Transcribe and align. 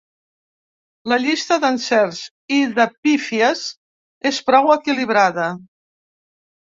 La 1.11 1.17
llista 1.25 1.57
d’encerts 1.65 2.21
i 2.59 2.61
de 2.79 2.85
pífies 3.07 3.61
és 4.31 4.39
prou 4.47 4.71
equilibrada. 4.77 5.45